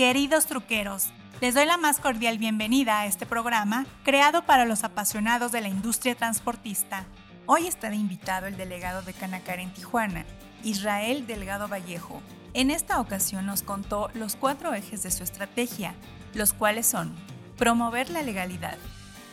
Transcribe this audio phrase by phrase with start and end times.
[0.00, 1.08] Queridos truqueros,
[1.42, 5.68] les doy la más cordial bienvenida a este programa creado para los apasionados de la
[5.68, 7.04] industria transportista.
[7.44, 10.24] Hoy está de invitado el delegado de Canacar en Tijuana,
[10.64, 12.22] Israel Delgado Vallejo.
[12.54, 15.94] En esta ocasión nos contó los cuatro ejes de su estrategia,
[16.32, 17.14] los cuales son
[17.58, 18.78] promover la legalidad,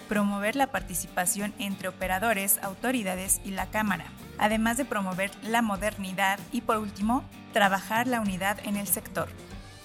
[0.09, 4.07] promover la participación entre operadores, autoridades y la Cámara,
[4.37, 7.23] además de promover la modernidad y por último,
[7.53, 9.29] trabajar la unidad en el sector.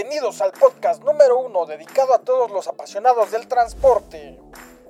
[0.00, 4.40] Bienvenidos al podcast número uno dedicado a todos los apasionados del transporte,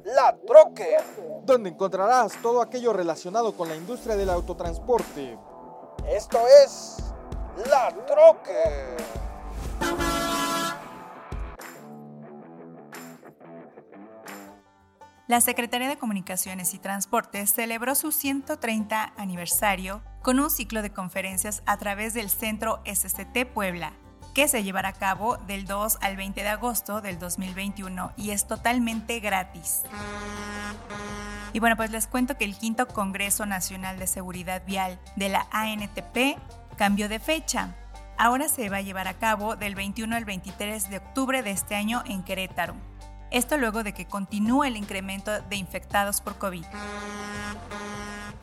[0.04, 0.98] La Troque,
[1.44, 5.38] donde encontrarás todo aquello relacionado con la industria del autotransporte.
[6.06, 6.98] Esto es
[7.70, 8.96] La Troque.
[15.26, 21.62] La Secretaría de Comunicaciones y Transportes celebró su 130 aniversario con un ciclo de conferencias
[21.64, 23.94] a través del Centro SCT Puebla,
[24.38, 28.46] que se llevará a cabo del 2 al 20 de agosto del 2021 y es
[28.46, 29.82] totalmente gratis.
[31.52, 35.48] Y bueno, pues les cuento que el quinto Congreso Nacional de Seguridad Vial de la
[35.50, 36.38] ANTP
[36.76, 37.74] cambió de fecha.
[38.16, 41.74] Ahora se va a llevar a cabo del 21 al 23 de octubre de este
[41.74, 42.76] año en Querétaro.
[43.32, 46.64] Esto luego de que continúe el incremento de infectados por COVID.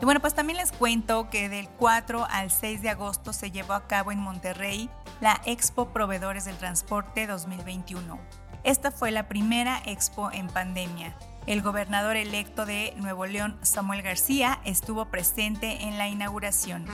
[0.02, 3.74] Y bueno, pues también les cuento que del 4 al 6 de agosto se llevó
[3.74, 4.90] a cabo en Monterrey
[5.22, 8.20] la Expo Proveedores del Transporte 2021.
[8.64, 11.16] Esta fue la primera expo en pandemia.
[11.46, 16.86] El gobernador electo de Nuevo León, Samuel García, estuvo presente en la inauguración.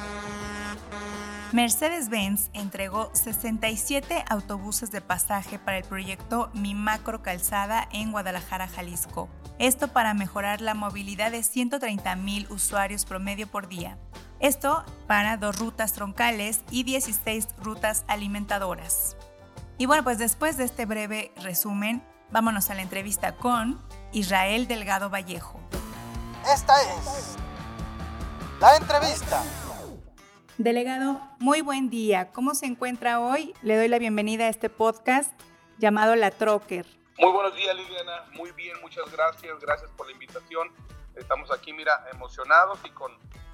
[1.54, 9.30] Mercedes-Benz entregó 67 autobuses de pasaje para el proyecto Mi Macro Calzada en Guadalajara, Jalisco.
[9.62, 13.96] Esto para mejorar la movilidad de 130 mil usuarios promedio por día.
[14.40, 19.16] Esto para dos rutas troncales y 16 rutas alimentadoras.
[19.78, 22.02] Y bueno, pues después de este breve resumen,
[22.32, 23.80] vámonos a la entrevista con
[24.12, 25.60] Israel Delgado Vallejo.
[26.52, 27.38] Esta es
[28.60, 29.44] la entrevista.
[30.58, 32.32] Delegado, muy buen día.
[32.32, 33.54] ¿Cómo se encuentra hoy?
[33.62, 35.40] Le doy la bienvenida a este podcast
[35.78, 37.01] llamado La Trocker.
[37.18, 38.24] Muy buenos días, Liliana.
[38.34, 39.60] Muy bien, muchas gracias.
[39.60, 40.70] Gracias por la invitación.
[41.16, 43.12] Estamos aquí, mira, emocionados y con,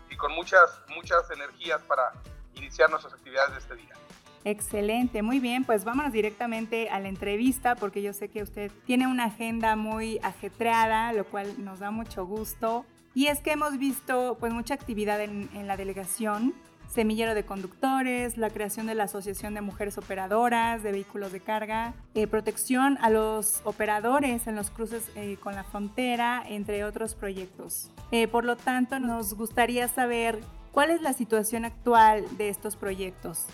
[0.10, 2.14] y con muchas, muchas energías para
[2.56, 3.96] iniciar nuestras actividades de este día.
[4.44, 9.06] Excelente, muy bien, pues vámonos directamente a la entrevista porque yo sé que usted tiene
[9.08, 12.86] una agenda muy ajetreada, lo cual nos da mucho gusto.
[13.14, 16.54] Y es que hemos visto pues mucha actividad en, en la delegación
[16.90, 21.94] semillero de conductores, la creación de la Asociación de Mujeres Operadoras de Vehículos de Carga,
[22.16, 27.92] eh, protección a los operadores en los cruces eh, con la frontera, entre otros proyectos.
[28.12, 30.40] Eh, por lo tanto, nos gustaría saber
[30.72, 33.46] cuál es la situación actual de estos proyectos.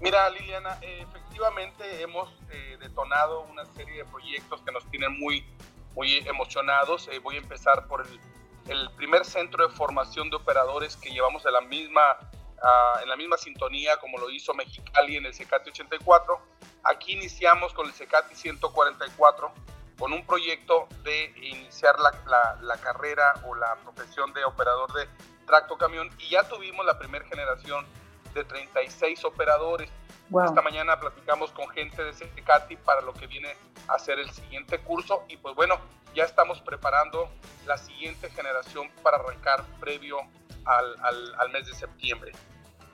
[0.00, 2.30] Mira, Liliana, efectivamente hemos
[2.80, 5.44] detonado una serie de proyectos que nos tienen muy,
[5.94, 7.08] muy emocionados.
[7.22, 8.20] voy a empezar por el,
[8.68, 12.02] el primer centro de formación de operadores que llevamos de la misma
[13.02, 16.40] en la misma sintonía como lo hizo Mexicali en el CECATI 84.
[16.84, 19.52] Aquí iniciamos con el CECATI 144
[19.98, 25.08] con un proyecto de iniciar la, la, carrera o la profesión de operador de
[25.46, 27.86] tracto camión y ya tuvimos la primera generación
[28.34, 29.90] de 36 operadores.
[30.44, 33.56] Esta mañana platicamos con gente de CECATI para lo que viene
[33.88, 35.78] a ser el siguiente curso y pues bueno,
[36.14, 37.30] ya estamos preparando
[37.66, 40.18] la siguiente generación para arrancar previo
[40.64, 42.32] al, al, al mes de septiembre.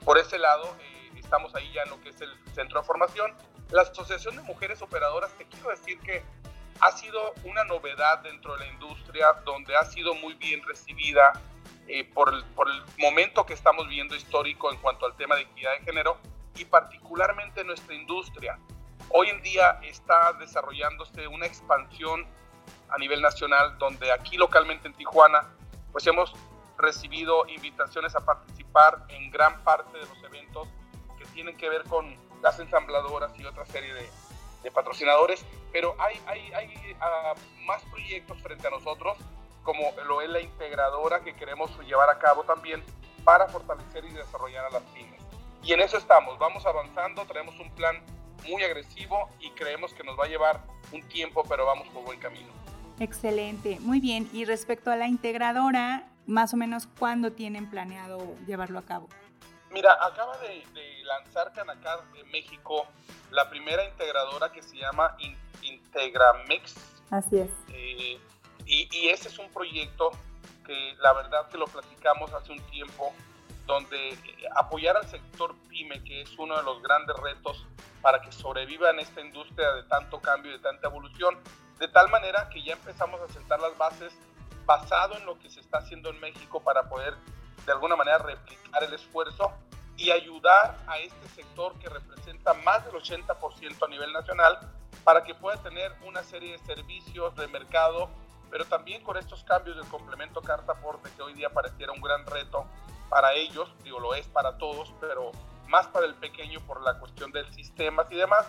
[0.05, 3.33] Por ese lado, eh, estamos ahí ya en lo que es el centro de formación.
[3.71, 6.23] La Asociación de Mujeres Operadoras, te quiero decir que
[6.81, 11.31] ha sido una novedad dentro de la industria, donde ha sido muy bien recibida
[11.87, 15.43] eh, por, el, por, el, momento que estamos viendo histórico en cuanto al tema de
[15.43, 16.17] equidad de género
[16.55, 18.59] y particularmente nuestra industria.
[19.09, 22.25] Hoy en día está desarrollándose una expansión
[22.89, 25.47] a nivel nacional, donde aquí localmente en Tijuana,
[25.91, 26.33] pues hemos
[26.77, 28.62] recibido invitaciones a participar
[29.09, 30.67] en gran parte de los eventos
[31.17, 34.09] que tienen que ver con las ensambladoras y otra serie de,
[34.71, 37.33] patrocinadores, pero hay, hay, hay ah,
[37.65, 39.17] más proyectos frente a nosotros,
[39.61, 42.81] como lo es la integradora que queremos llevar a cabo también,
[43.25, 45.21] para fortalecer y desarrollar a las pymes.
[45.63, 48.01] Y en eso estamos, vamos avanzando, traemos un plan
[48.47, 50.61] muy agresivo y creemos que nos va a llevar
[50.93, 52.47] un tiempo, pero vamos por buen camino.
[52.99, 54.29] Excelente, muy bien.
[54.33, 59.09] Y respecto a la integradora, más o menos, ¿cuándo tienen planeado llevarlo a cabo?
[59.71, 60.63] Mira, acaba de,
[61.03, 62.87] lanzar Canacar de México
[63.31, 65.17] la primera integradora que se llama
[65.61, 66.75] Integramex.
[67.09, 67.49] Así es.
[67.69, 68.19] Eh,
[68.65, 70.11] y, y, ese es un proyecto
[70.65, 73.13] que la verdad que lo platicamos hace un tiempo,
[73.65, 74.17] donde eh,
[74.55, 77.65] apoyar al sector pyme, que es uno de los grandes retos
[78.01, 81.37] para que sobreviva en esta industria de tanto cambio y de tanta evolución,
[81.79, 84.13] de tal manera que ya empezamos a sentar las bases
[84.65, 87.15] basado en lo que se está haciendo en México para poder
[87.65, 89.51] de alguna manera replicar el esfuerzo
[89.97, 94.59] y ayudar a este sector que representa más del 80% a nivel nacional
[95.03, 98.09] para que pueda tener una serie de servicios de mercado,
[98.49, 102.25] pero también con estos cambios del complemento carta aporte que hoy día pareciera un gran
[102.25, 102.65] reto
[103.09, 105.31] para ellos, digo, lo es para todos, pero
[105.67, 108.47] más para el pequeño por la cuestión del sistemas y demás.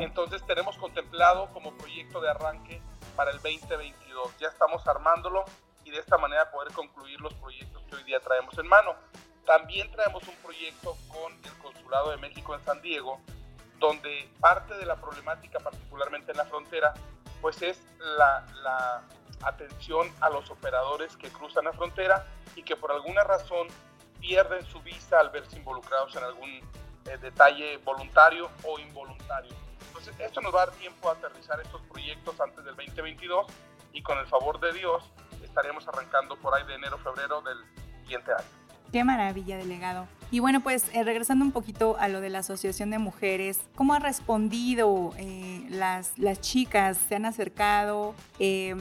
[0.00, 2.82] Entonces tenemos contemplado como proyecto de arranque
[3.18, 4.38] para el 2022.
[4.38, 5.44] Ya estamos armándolo
[5.82, 8.94] y de esta manera poder concluir los proyectos que hoy día traemos en mano.
[9.44, 13.20] También traemos un proyecto con el Consulado de México en San Diego,
[13.80, 16.94] donde parte de la problemática, particularmente en la frontera,
[17.40, 19.02] pues es la,
[19.42, 22.24] atención a los operadores que cruzan la frontera
[22.54, 23.66] y que por alguna razón
[24.20, 29.67] pierden su visa al verse involucrados en algún eh, detalle voluntario o involuntario.
[29.86, 33.46] Entonces, esto nos va a dar tiempo a aterrizar estos proyectos antes del 2022
[33.92, 35.04] y con el favor de Dios
[35.42, 37.58] estaremos arrancando por ahí de enero, febrero del
[38.02, 38.58] siguiente año.
[38.92, 40.06] Qué maravilla, delegado.
[40.30, 43.94] Y bueno, pues eh, regresando un poquito a lo de la Asociación de Mujeres, ¿cómo
[43.94, 46.98] han respondido eh, las, las chicas?
[47.08, 48.14] ¿Se han acercado?
[48.38, 48.76] Eh,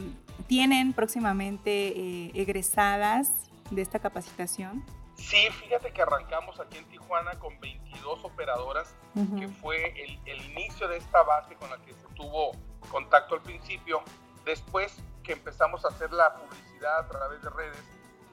[0.47, 3.31] ¿Tienen próximamente egresadas
[3.69, 4.83] de esta capacitación?
[5.17, 8.95] Sí, fíjate que arrancamos aquí en Tijuana con 22 operadoras,
[9.39, 12.51] que fue el, el, inicio de esta base con la que se tuvo
[12.89, 14.01] contacto al principio.
[14.45, 17.83] Después que empezamos a hacer la publicidad a través de redes,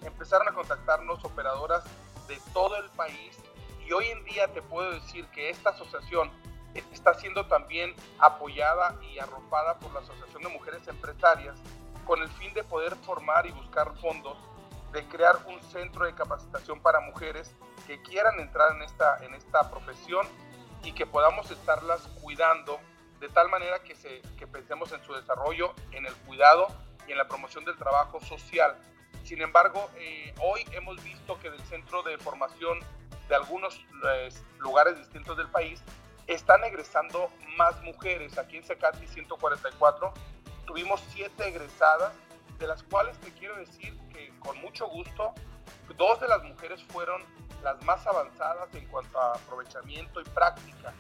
[0.03, 1.85] empezaron a contactarnos operadoras
[2.29, 3.39] de todo el país
[3.87, 6.31] y hoy en día te puedo decir que esta asociación
[6.93, 11.57] está siendo también apoyada y arropada por la Asociación de Mujeres Empresarias
[12.05, 14.37] con el fin de poder formar y buscar fondos,
[14.95, 17.55] de crear un centro de capacitación para mujeres
[17.87, 20.27] que quieran entrar en esta, en esta profesión
[20.83, 22.81] y que podamos estarlas cuidando
[23.21, 26.69] de tal manera que, se, que pensemos en su desarrollo, en el cuidado
[27.07, 28.75] y en la promoción del trabajo social
[29.25, 32.79] sin embargo, eh, hoy hemos visto que del centro de formación
[33.27, 35.83] de algunos eh, lugares distintos del país
[36.27, 38.37] están egresando más mujeres.
[38.37, 40.13] Aquí en Secati 144
[40.67, 42.13] tuvimos siete egresadas,
[42.59, 43.99] de las cuales te quiero decir
[44.45, 45.35] con mucho gusto,
[45.97, 47.23] dos de las mujeres fueron
[47.63, 50.93] las más avanzadas en cuanto a aprovechamiento y práctica.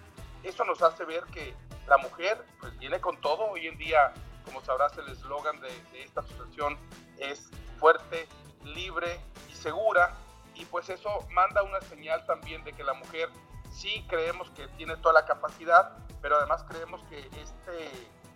[0.42, 1.54] Eso nos hace ver que
[1.86, 3.50] la mujer pues, viene con todo.
[3.50, 4.12] Hoy en día,
[4.44, 6.78] como sabrás, el eslogan de, de esta asociación
[7.18, 8.26] es fuerte,
[8.62, 9.20] libre
[9.50, 10.14] y segura.
[10.54, 13.28] Y pues eso manda una señal también de que la mujer
[13.70, 17.90] sí creemos que tiene toda la capacidad, pero además creemos que este,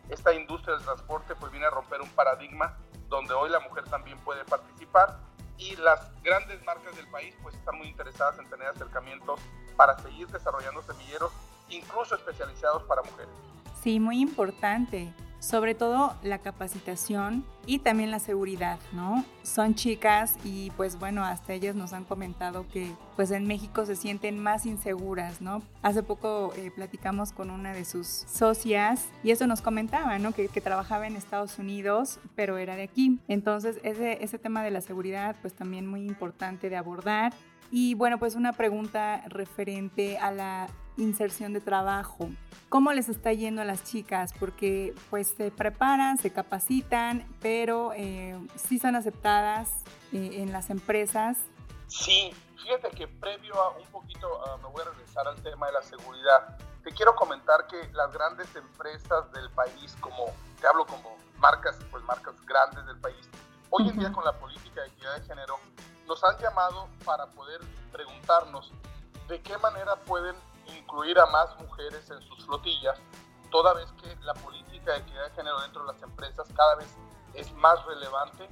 [0.09, 2.77] esta industria del transporte pues viene a romper un paradigma
[3.09, 5.19] donde hoy la mujer también puede participar
[5.57, 9.41] y las grandes marcas del país pues están muy interesadas en tener acercamientos
[9.77, 11.33] para seguir desarrollando semilleros,
[11.69, 13.35] incluso especializados para mujeres.
[13.83, 19.25] Sí, muy importante sobre todo la capacitación y también la seguridad, ¿no?
[19.43, 23.95] Son chicas y pues bueno, hasta ellas nos han comentado que pues en México se
[23.95, 25.63] sienten más inseguras, ¿no?
[25.83, 30.33] Hace poco eh, platicamos con una de sus socias y eso nos comentaba, ¿no?
[30.33, 33.19] Que, que, trabajaba en Estados Unidos, pero era de aquí.
[33.29, 37.33] Entonces ese, ese tema de la seguridad pues también muy importante de abordar.
[37.71, 42.29] Y bueno, pues una pregunta referente a la inserción de trabajo.
[42.69, 44.35] ¿Cómo les está yendo a las chicas?
[44.39, 49.71] Porque pues se preparan, se capacitan, pero eh, sí son aceptadas
[50.13, 51.39] eh, en las empresas.
[51.87, 52.31] Sí,
[52.63, 54.29] fíjate que previo a un poquito,
[54.63, 56.59] me voy a regresar al tema de la seguridad.
[56.85, 60.27] Te quiero comentar que las grandes empresas del país, como
[60.61, 63.29] te hablo como marcas, pues marcas grandes del país,
[63.71, 65.59] hoy en día con la política de equidad de género,
[66.07, 67.61] nos han llamado para poder
[67.93, 68.73] preguntarnos
[69.29, 70.35] de qué manera pueden
[70.77, 72.99] incluir a más mujeres en sus flotillas,
[73.51, 76.89] toda vez que la política de equidad de género dentro de las empresas cada vez
[77.35, 78.49] es más relevante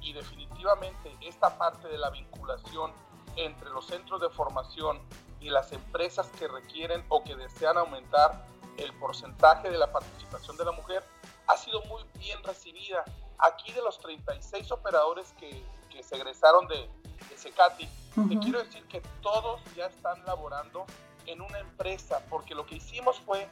[0.00, 2.92] y definitivamente esta parte de la vinculación
[3.36, 5.00] entre los centros de formación
[5.40, 10.64] y las empresas que requieren o que desean aumentar el porcentaje de la participación de
[10.64, 11.04] la mujer
[11.46, 13.04] ha sido muy bien recibida.
[13.38, 16.90] Aquí de los 36 operadores que, que se egresaron de,
[17.28, 17.88] de Secati,
[18.28, 20.86] Te quiero decir que todos ya están laborando
[21.26, 23.48] en una empresa, porque lo que hicimos fue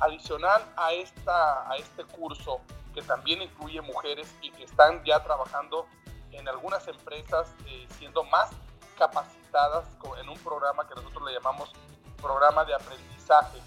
[0.00, 2.60] adicional a, esta, a este curso,
[2.94, 5.86] que también incluye mujeres y que están ya trabajando
[6.30, 8.50] en algunas empresas eh, siendo más
[8.98, 9.86] capacitadas
[10.20, 11.72] en un programa que nosotros le llamamos
[12.20, 13.58] programa de aprendizaje,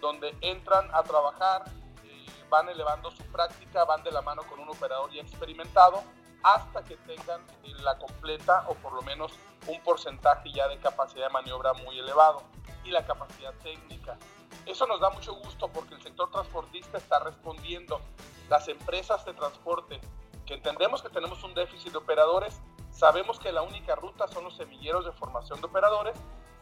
[0.00, 1.64] donde entran a trabajar,
[2.04, 6.02] eh, van elevando su práctica, van de la mano con un operador ya experimentado
[6.42, 7.40] hasta que tengan
[7.82, 9.32] la completa o por lo menos
[9.66, 12.42] un porcentaje ya de capacidad de maniobra muy elevado
[12.84, 14.18] y la capacidad técnica.
[14.66, 18.00] Eso nos da mucho gusto porque el sector transportista está respondiendo.
[18.48, 20.00] Las empresas de transporte,
[20.46, 22.60] que entendemos que tenemos un déficit de operadores,
[22.90, 26.16] sabemos que la única ruta son los semilleros de formación de operadores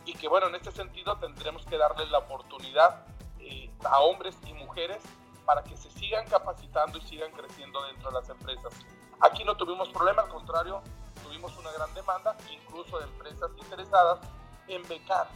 [0.05, 3.07] y que bueno, en este sentido tendremos que darles la oportunidad
[3.38, 5.02] eh, a hombres y mujeres
[5.45, 8.73] para que se sigan capacitando y sigan creciendo dentro de las empresas.
[9.21, 10.83] Aquí no tuvimos problema, al contrario,
[11.23, 14.21] tuvimos una gran demanda, incluso de empresas interesadas
[14.69, 15.29] en becar,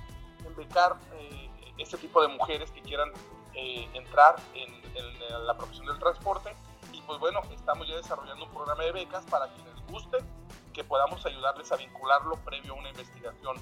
[0.55, 3.11] becar eh, ese tipo de mujeres que quieran
[3.55, 6.55] eh, entrar en, en, la profesión del transporte.
[6.93, 10.25] Y pues bueno, estamos ya desarrollando un programa de becas para quienes gusten,
[10.73, 13.57] que podamos ayudarles a vincularlo previo a una investigación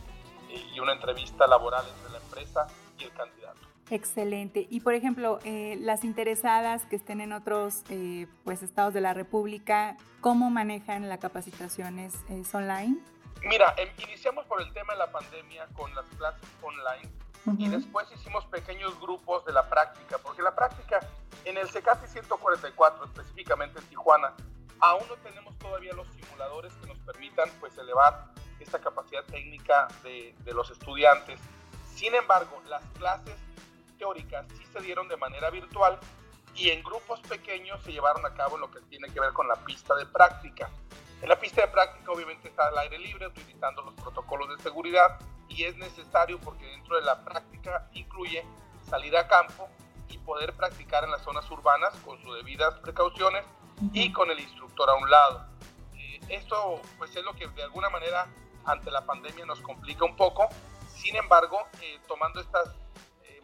[0.50, 2.66] eh, y una entrevista laboral entre la empresa
[2.98, 3.60] y el candidato.
[3.90, 4.66] Excelente.
[4.70, 9.12] Y por ejemplo, eh, las interesadas que estén en otros eh, pues, estados de la
[9.12, 11.98] República, ¿cómo manejan la capacitación?
[11.98, 12.14] ¿Es,
[12.54, 12.98] online?
[13.44, 17.10] Mira, em, iniciamos por el tema de la pandemia con las clases online
[17.58, 21.00] y después hicimos pequeños grupos de la práctica, porque la práctica
[21.44, 24.32] en el CECATI 144, específicamente en Tijuana,
[24.80, 28.28] aún no tenemos todavía los simuladores que nos permitan pues elevar
[28.60, 31.38] esta capacidad técnica de, de los estudiantes.
[31.94, 33.36] Sin embargo, las clases
[33.98, 35.98] teóricas sí se dieron de manera virtual
[36.54, 39.56] y en grupos pequeños se llevaron a cabo lo que tiene que ver con la
[39.56, 40.70] pista de práctica.
[41.24, 45.18] En la pista de práctica obviamente está al aire libre utilizando los protocolos de seguridad
[45.48, 48.44] y es necesario porque dentro de la práctica incluye
[48.86, 49.70] salir a campo
[50.10, 53.42] y poder practicar en las zonas urbanas con sus debidas precauciones
[53.94, 55.46] y con el instructor a un lado.
[55.96, 58.26] Eh, esto pues es lo que de alguna manera
[58.66, 60.46] ante la pandemia nos complica un poco,
[60.88, 62.68] sin embargo, eh, tomando estas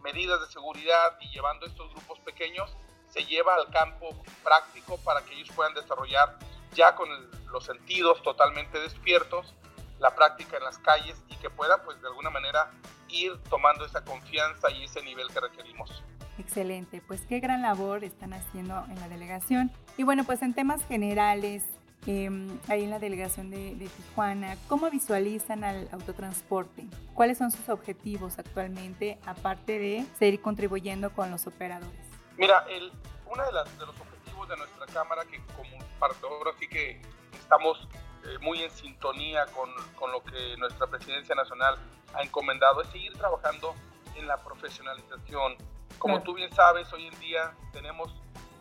[0.02, 2.76] medidas de seguridad y llevando estos grupos pequeños,
[3.08, 4.10] se lleva al campo
[4.44, 6.36] práctico para que ellos puedan desarrollar
[6.74, 7.08] ya con
[7.50, 9.54] los sentidos totalmente despiertos
[9.98, 12.70] la práctica en las calles y que puedan pues de alguna manera
[13.08, 16.02] ir tomando esa confianza y ese nivel que requerimos.
[16.38, 19.70] Excelente, pues qué gran labor están haciendo en la delegación.
[19.98, 21.64] Y bueno, pues en temas generales,
[22.06, 26.86] Em, ahí en la delegación de, Tijuana, ¿cómo visualizan al autotransporte?
[27.14, 32.00] ¿Cuáles son sus objetivos actualmente, aparte de seguir contribuyendo con los operadores?
[32.38, 32.90] Mira, el,
[33.26, 34.09] uno de, de, los objetivos
[34.46, 37.00] de nuestra Cámara, que como ahora sí que
[37.32, 37.88] estamos
[38.24, 41.76] eh, muy en sintonía con, con lo que nuestra Presidencia Nacional
[42.14, 43.74] ha encomendado, es seguir trabajando
[44.16, 45.56] en la profesionalización.
[45.98, 48.12] Como tú bien sabes, hoy en día tenemos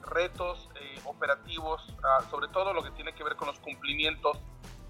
[0.02, 4.38] retos eh, operativos, ah, sobre todo lo que tiene que ver con los cumplimientos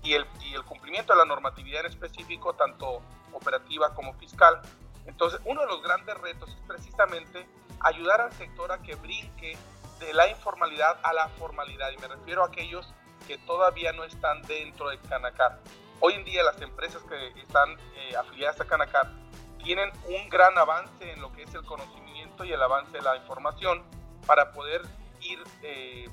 [0.04, 3.02] y el, y el cumplimiento de la normatividad en específico, tanto
[3.34, 4.62] operativa como fiscal.
[5.06, 7.48] Entonces, uno de los grandes retos es precisamente
[7.82, 9.58] ayudar al sector a que brinque
[10.00, 12.94] de la informalidad a la formalidad, y me refiero a aquellos
[13.28, 15.60] que todavía no están dentro de Canacar.
[16.00, 19.12] Hoy en día las empresas que están eh, afiliadas a Canacar
[19.64, 23.18] tienen un gran avance en lo que es el conocimiento y el avance de la
[23.18, 23.84] información
[24.26, 24.82] para poder
[25.22, 26.10] ir, eh,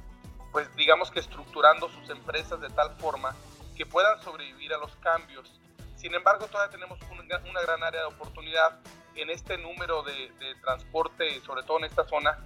[0.52, 3.34] pues digamos que estructurando sus empresas de tal forma
[3.76, 5.60] que puedan sobrevivir a los cambios.
[5.96, 8.78] Sin embargo, todavía tenemos una, gran área de oportunidad
[9.14, 12.38] en este número de, transporte, sobre todo en esta zona,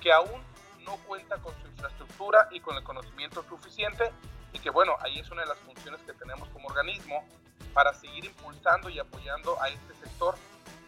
[0.00, 0.42] que aún
[0.88, 4.10] no cuenta con su infraestructura y con el conocimiento suficiente
[4.54, 7.26] y que bueno, ahí es una de las funciones que tenemos como organismo
[7.74, 10.34] para seguir impulsando y apoyando a este sector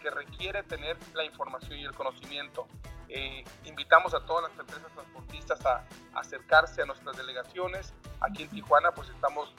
[0.00, 2.66] que requiere tener la información y el conocimiento.
[3.10, 7.92] Eh, invitamos a todas las empresas transportistas a, acercarse a nuestras delegaciones.
[8.20, 9.52] Aquí en Tijuana pues estamos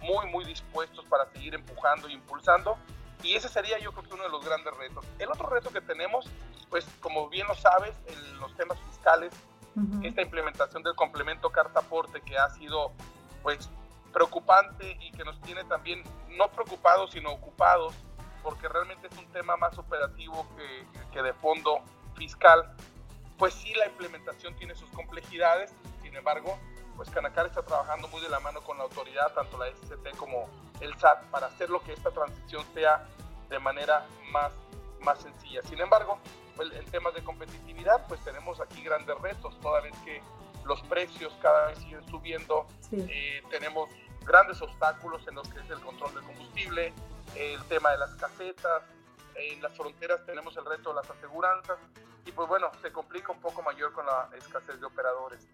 [0.00, 2.76] muy muy dispuestos para seguir empujando e impulsando
[3.22, 5.06] y ese sería yo creo que uno de los grandes retos.
[5.20, 6.26] El otro reto que tenemos,
[6.68, 9.32] pues como bien lo sabes, en los temas fiscales,
[10.02, 12.92] esta implementación del complemento carta aporte que ha sido
[13.42, 13.68] pues
[14.12, 16.02] preocupante y que nos tiene también
[16.36, 17.94] no preocupados sino ocupados
[18.42, 21.80] porque realmente es un tema más operativo que, que de fondo
[22.14, 22.74] fiscal
[23.38, 26.58] pues sí la implementación tiene sus complejidades, sin embargo,
[26.96, 30.48] pues Canacar está trabajando muy de la mano con la autoridad, tanto la SCT como
[30.80, 33.06] el SAT, para hacer lo que esta transición sea
[33.48, 34.52] de manera más,
[35.00, 35.62] más sencilla.
[35.62, 36.18] Sin embargo,
[36.56, 40.22] pues, en temas de competitividad, pues tenemos aquí grandes retos, toda vez que
[40.64, 43.90] los precios cada vez siguen subiendo, eh, tenemos
[44.24, 46.92] grandes obstáculos en los que es el control del combustible,
[47.36, 48.82] el tema de las casetas,
[49.34, 51.78] en las fronteras tenemos el reto de las aseguranzas
[52.24, 55.46] y pues bueno, se complica un poco mayor con la escasez de operadores.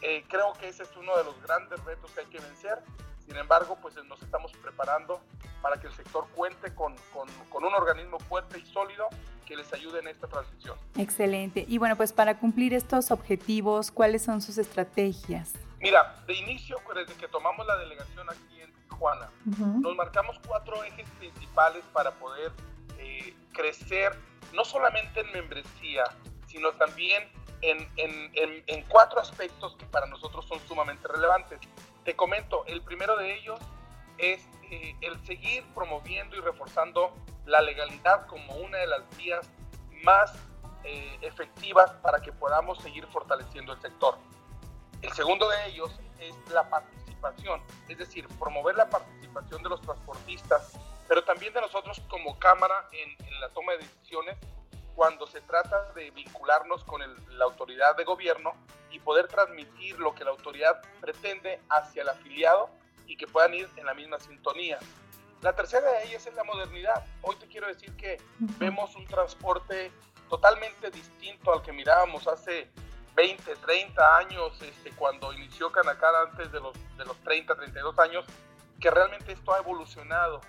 [0.00, 2.82] Eh, creo que ese es uno de los grandes retos que hay que vencer.
[3.26, 5.20] Sin embargo, pues nos estamos preparando
[5.62, 9.08] para que el sector cuente con, con, con, un organismo fuerte y sólido
[9.46, 10.76] que les ayude en esta transición.
[10.98, 11.64] Excelente.
[11.66, 15.54] Y bueno, pues para cumplir estos objetivos, ¿cuáles son sus estrategias?
[15.80, 20.82] Mira, de inicio, pues, desde que tomamos la delegación aquí en Tijuana, nos marcamos cuatro
[20.84, 22.52] ejes principales para poder
[22.98, 24.18] eh, crecer,
[24.54, 26.04] no solamente en membresía,
[26.46, 27.28] sino también
[27.60, 31.60] en, en, en, cuatro aspectos que para nosotros son sumamente relevantes.
[32.04, 33.58] Te comento, el primero de ellos
[34.18, 37.14] es eh, el seguir promoviendo y reforzando
[37.46, 39.48] la legalidad como una de las vías
[40.02, 40.34] más
[40.84, 44.18] eh, efectivas para que podamos seguir fortaleciendo el sector.
[45.00, 50.78] El segundo de ellos es la participación, es decir, promover la participación de los transportistas,
[51.08, 54.36] pero también de nosotros como Cámara en, en la toma de decisiones
[54.94, 57.00] cuando se trata de vincularnos con
[57.38, 58.52] la autoridad de gobierno
[59.04, 62.70] poder transmitir lo que la autoridad pretende hacia el afiliado
[63.06, 64.78] y que puedan ir en la misma sintonía.
[65.42, 67.04] La tercera de ellas es la modernidad.
[67.22, 68.16] Hoy te quiero decir que
[68.58, 69.92] vemos un transporte
[70.30, 72.70] totalmente distinto al que mirábamos hace
[73.14, 78.24] 20, 30 años, este, cuando inició Canacar antes de los, de los 30, 32 años,
[78.80, 80.40] que realmente esto ha evolucionado.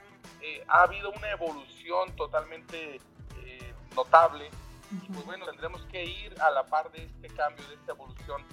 [0.42, 3.00] Eh, ha habido una evolución totalmente
[3.96, 4.50] notable.
[4.92, 8.44] Y pues bueno, tendremos que ir a la par de este cambio, de esta evolución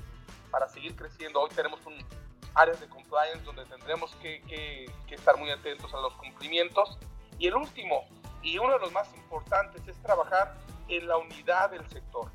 [0.51, 1.41] para seguir creciendo.
[1.41, 1.95] Hoy tenemos un
[2.55, 6.99] área de compliance donde tendremos que, que, estar muy atentos a los cumplimientos.
[7.39, 8.05] Y el último,
[8.43, 10.57] y uno de los más importantes, es trabajar
[10.89, 12.31] en la unidad del sector.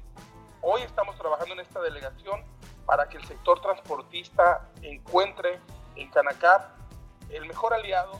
[0.61, 2.43] Hoy estamos trabajando en esta delegación
[2.85, 5.59] para que el sector transportista encuentre
[5.95, 6.75] en Canacar
[7.29, 8.19] el mejor aliado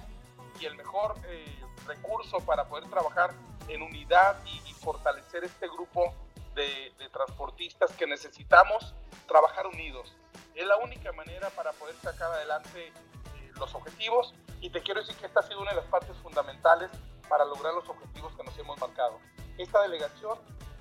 [0.60, 3.32] y el mejor eh, recurso para poder trabajar
[3.68, 6.14] en unidad y, fortalecer este grupo
[6.56, 8.94] de, transportistas que necesitamos
[9.28, 10.16] trabajar unidos.
[10.56, 15.16] Es la única manera para poder sacar adelante eh, los objetivos y te quiero decir
[15.18, 16.90] que esta ha sido una de las partes fundamentales
[17.28, 19.20] para lograr los objetivos que nos hemos marcado.
[19.58, 20.38] Esta delegación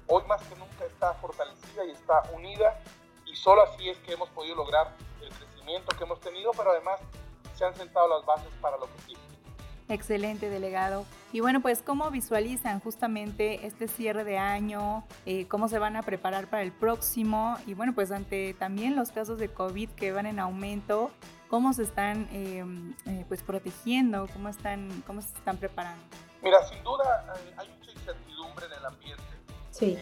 [0.06, 2.80] hoy más que nunca está fortalecida y está unida
[3.24, 7.00] y solo así es que hemos podido lograr el crecimiento que hemos tenido, pero además
[7.54, 9.35] se han sentado las bases para lo que sigue.
[9.88, 11.04] Excelente, delegado.
[11.32, 16.02] Y bueno, pues cómo visualizan justamente este cierre de año, eh, cómo se van a
[16.02, 20.26] preparar para el próximo y bueno, pues ante también los casos de COVID que van
[20.26, 21.12] en aumento,
[21.48, 26.02] cómo se están em, eh, pues protegiendo, cómo están, cómo se están preparando.
[26.42, 29.22] Mira, sin duda eh, hay mucha incertidumbre en el ambiente.
[29.70, 29.98] Sí.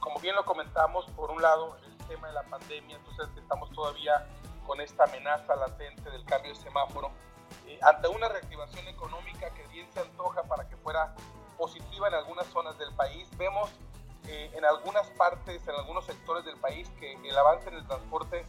[0.00, 4.26] como bien lo comentamos, por un lado el tema de la pandemia, entonces estamos todavía
[4.66, 7.12] con esta amenaza latente del cambio de semáforo
[7.82, 11.14] ante una reactivación económica que bien se antoja para que fuera
[11.56, 13.70] positiva en algunas zonas del país, vemos
[14.26, 18.46] eh, en algunas partes, en algunos sectores del país, que el avance en el transporte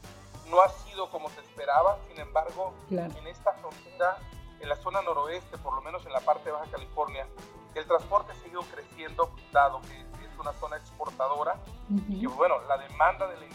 [0.49, 1.97] no ha sido como se esperaba.
[2.07, 4.17] Sin embargo, en esta frontera,
[4.59, 7.27] en la zona noroeste, por lo menos en la parte de Baja California,
[7.73, 11.55] el transporte ha seguido creciendo, dado que es una zona exportadora.
[12.09, 13.45] Y bueno, la demanda de la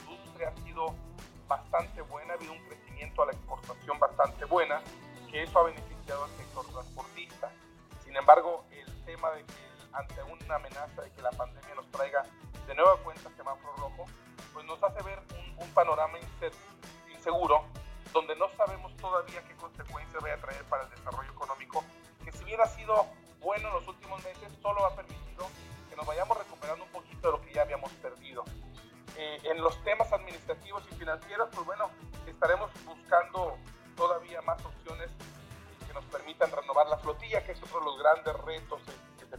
[9.96, 12.22] ante una amenaza de que la pandemia nos traiga
[12.66, 14.04] de nueva cuenta semáforo rojo,
[14.52, 15.20] pues nos hace ver
[15.58, 16.18] un, panorama
[17.12, 17.64] inseguro
[18.12, 21.84] donde no sabemos todavía qué consecuencias va a traer para el desarrollo económico,
[22.24, 23.06] que si ha sido
[23.40, 25.46] bueno en los últimos meses, solo ha permitido
[25.90, 28.44] que nos vayamos recuperando un poquito de lo que ya habíamos perdido.
[29.16, 31.90] Eh, en los temas administrativos y financieros, pues bueno,
[32.26, 33.56] estaremos buscando
[33.96, 35.10] todavía más opciones
[35.86, 38.80] que nos permitan renovar la flotilla, que es otro de los grandes retos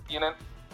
[0.08, 0.34] tienen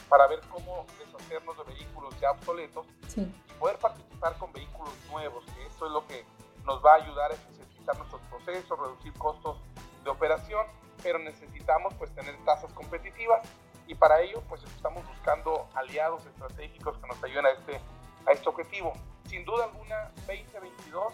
[0.09, 5.65] para ver cómo deshacernos de vehículos ya obsoletos y poder participar con vehículos nuevos, que
[5.65, 6.25] eso es lo que
[6.65, 9.57] nos va a ayudar a eficientizar nuestros procesos, reducir costos
[10.03, 10.65] de operación,
[11.01, 13.41] pero necesitamos pues tener tasas competitivas
[13.87, 17.81] y para ello pues estamos buscando aliados estratégicos que nos ayuden a este,
[18.25, 18.93] a este objetivo.
[19.25, 21.13] Sin duda alguna, 2022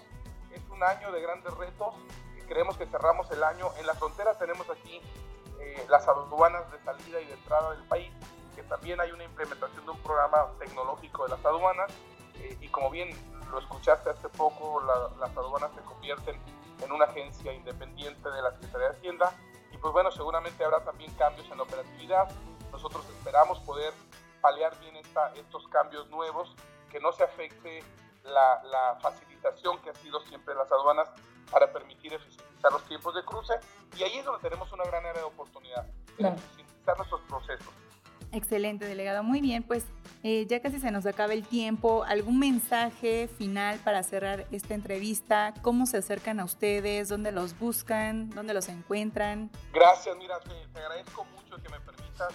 [0.54, 1.96] es un año de grandes retos
[2.50, 3.70] creemos que cerramos el año.
[3.80, 5.00] En la frontera tenemos aquí
[5.60, 8.12] eh, las aduanas de salida y de entrada del país,
[8.56, 11.92] que también hay una implementación de un programa tecnológico de las aduanas.
[12.36, 13.10] Eh, y como bien
[13.52, 14.82] lo escuchaste hace poco,
[15.20, 16.40] las aduanas se convierten
[16.82, 19.34] en una agencia independiente de la Secretaría de Hacienda.
[19.72, 22.30] Y pues bueno, seguramente habrá también cambios en la operatividad.
[22.72, 23.94] Nosotros esperamos poder
[24.42, 26.56] paliar bien esta, estos cambios nuevos,
[26.90, 27.84] que no se afecte
[28.24, 31.10] la, la facilitación que ha sido siempre las aduanas
[31.52, 32.14] para permitir
[32.60, 33.54] eficientizar los tiempos de cruce
[33.98, 35.86] y ahí es donde tenemos una gran área de oportunidad.
[36.18, 37.74] Sin agilizar nuestros procesos.
[38.32, 39.24] Excelente, delegado.
[39.24, 39.86] Muy bien, pues
[40.24, 42.04] eh, ya casi se nos acaba el tiempo.
[42.04, 45.54] ¿Algún mensaje final para cerrar esta entrevista?
[45.64, 47.10] ¿Cómo se acercan a ustedes?
[47.10, 48.30] ¿Dónde los buscan?
[48.30, 49.50] ¿Dónde los encuentran?
[49.74, 52.34] Gracias, mira, te, agradezco mucho que me permitas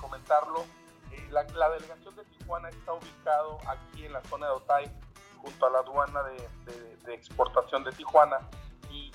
[0.00, 0.64] comentarlo.
[1.10, 4.92] Eh, la, delegación de Tijuana está ubicado aquí en la zona de Otay,
[5.38, 8.38] junto a la aduana de, exportación de Tijuana.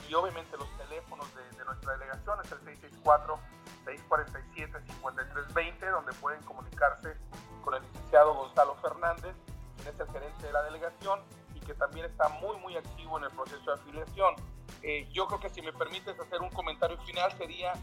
[0.10, 3.40] Y, obviamente los teléfonos de, nuestra delegación es el 664
[3.86, 7.16] 647-5320, donde pueden comunicarse
[7.64, 9.36] con el licenciado Gonzalo Fernández,
[9.78, 11.22] quien es el gerente de la delegación
[11.56, 14.36] y que también está muy, muy activo en el proceso de afiliación.
[14.84, 17.74] Eh, yo creo que si me permites hacer un comentario final sería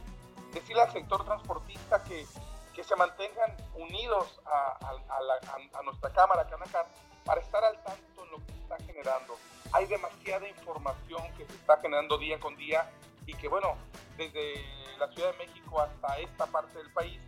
[0.53, 2.27] decirle al sector transportista que,
[2.75, 6.87] que se mantengan unidos a, a, nuestra Cámara Canacar
[7.25, 9.37] para estar al tanto en lo que está generando.
[9.77, 12.91] Hay demasiada información que se está generando día con día
[13.27, 13.77] y que bueno,
[14.17, 14.65] desde
[14.99, 17.21] la Ciudad de México hasta esta parte del país,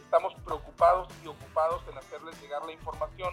[0.00, 3.32] estamos preocupados y ocupados en hacerles llegar la información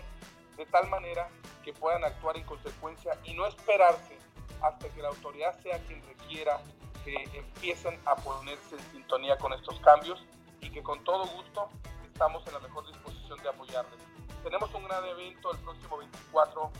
[0.55, 1.29] de tal manera
[1.63, 4.19] que puedan actuar en consecuencia y no esperarse
[4.61, 6.61] hasta que la autoridad sea quien requiera
[7.03, 10.23] que empiecen a ponerse en sintonía con estos cambios
[10.61, 11.69] y que con todo gusto
[12.03, 13.99] estamos en la mejor disposición de apoyarles.
[14.43, 16.71] Tenemos un gran evento el próximo 24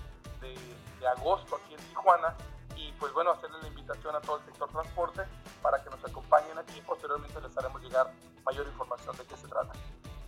[0.41, 0.55] de,
[0.99, 2.35] de agosto aquí en Tijuana
[2.75, 5.21] y pues bueno, hacerle la invitación a todo el sector transporte
[5.61, 6.81] para que nos acompañen aquí.
[6.85, 8.11] Posteriormente les haremos llegar
[8.45, 9.73] mayor información de qué se trata.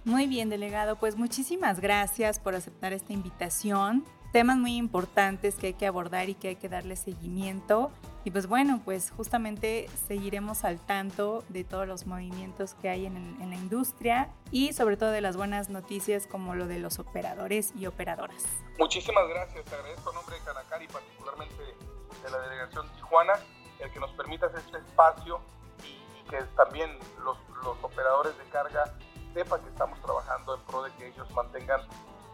[0.03, 0.95] Muy bien, delegado.
[0.95, 4.03] Pues muchísimas gracias por aceptar esta invitación.
[4.31, 7.91] Temas muy importantes que hay que abordar y que hay que darle seguimiento.
[8.23, 13.17] Y pues bueno, pues justamente seguiremos al tanto de todos los movimientos que hay en,
[13.17, 17.73] en, la industria y sobre todo de las buenas noticias como lo de los operadores
[17.75, 18.45] y operadoras.
[18.77, 21.63] Muchísimas gracias, te agradezco en nombre de Canacari, particularmente
[22.23, 23.33] de la delegación Tijuana,
[23.79, 25.41] el que nos permita este espacio
[25.83, 28.93] y, que también los, los, operadores de carga
[29.33, 31.81] sepan que estamos trabajando en pro de que ellos mantengan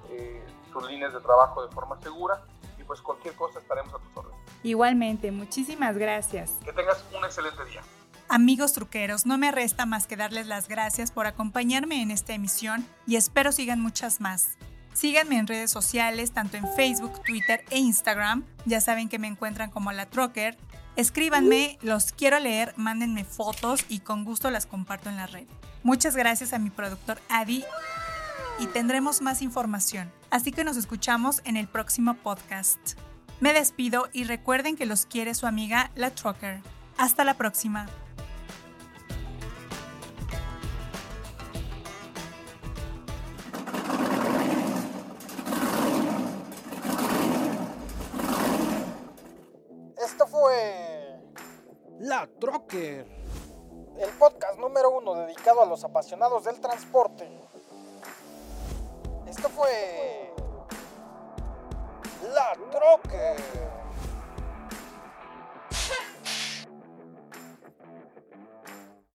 [0.10, 2.42] eh, sus líneas de trabajo de forma segura
[2.80, 4.40] y pues cualquier cosa estaremos a tus órdenes.
[4.64, 6.52] Igualmente, muchísimas gracias.
[6.64, 7.82] Que tengas un excelente día.
[8.30, 12.86] Amigos truqueros, no me resta más que darles las gracias por acompañarme en esta emisión
[13.06, 14.58] y espero sigan muchas más.
[14.94, 18.44] Síganme en redes sociales, tanto en Facebook, Twitter e Instagram.
[18.66, 20.58] Ya saben que me encuentran como la Trocker.
[20.96, 25.48] Escríbanme, los quiero leer, mándenme fotos y con gusto las comparto en la red.
[25.84, 27.64] Muchas gracias a mi productor Adi
[28.60, 30.12] y tendremos más información.
[30.30, 32.98] Así que nos escuchamos en el próximo podcast.
[33.40, 36.62] Me despido y recuerden que los quiere su amiga La Trucker.
[36.98, 37.88] Hasta la próxima.
[52.00, 53.06] La Trocker.
[54.00, 57.28] El podcast número uno dedicado a los apasionados del transporte.
[59.38, 60.34] Esto fue...
[62.34, 63.77] La Trocker.